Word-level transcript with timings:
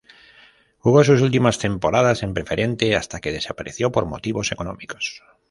Jugó 0.79 1.03
sus 1.03 1.21
últimas 1.21 1.59
temporadas 1.59 2.23
en 2.23 2.33
Preferente 2.33 2.95
hasta 2.95 3.19
que 3.19 3.31
desapareció 3.31 3.91
por 3.91 4.07
motivos 4.07 4.51
económicos. 4.51 5.21